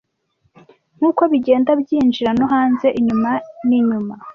Nkuko 0.97 1.21
bigenda 1.31 1.71
byinjira 1.81 2.31
no 2.39 2.45
hanze, 2.53 2.87
inyuma 2.99 3.29
n'inyuma, 3.67 4.13